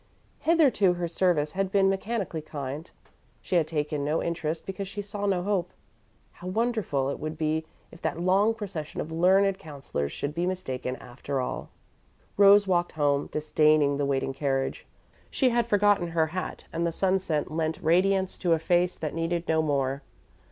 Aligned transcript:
Hitherto 0.39 0.93
her 0.93 1.07
service 1.07 1.51
had 1.51 1.71
been 1.71 1.87
mechanically 1.87 2.41
kind; 2.41 2.89
she 3.39 3.53
had 3.55 3.67
taken 3.67 4.03
no 4.03 4.19
interest 4.23 4.65
because 4.65 4.87
she 4.87 5.03
saw 5.03 5.27
no 5.27 5.43
hope. 5.43 5.73
How 6.31 6.47
wonderful 6.47 7.11
it 7.11 7.19
would 7.19 7.37
be 7.37 7.67
if 7.91 8.01
that 8.01 8.19
long 8.19 8.55
procession 8.55 8.99
of 8.99 9.11
learned 9.11 9.59
counsellors 9.59 10.11
should 10.11 10.33
be 10.33 10.47
mistaken 10.47 10.95
after 10.95 11.39
all! 11.39 11.69
Rose 12.35 12.65
walked 12.65 12.93
home, 12.93 13.27
disdaining 13.31 13.97
the 13.97 14.05
waiting 14.07 14.33
carriage. 14.33 14.87
She 15.29 15.51
had 15.51 15.67
forgotten 15.67 16.07
her 16.07 16.25
hat 16.25 16.65
and 16.73 16.83
the 16.87 16.91
sunset 16.91 17.51
lent 17.51 17.79
radiance 17.79 18.39
to 18.39 18.53
a 18.53 18.57
face 18.57 18.95
that 18.95 19.13
needed 19.13 19.47
no 19.47 19.61
more. 19.61 20.01